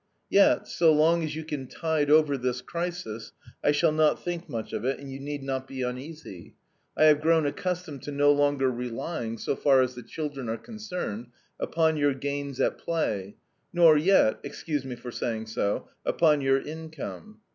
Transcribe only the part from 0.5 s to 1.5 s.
so long as you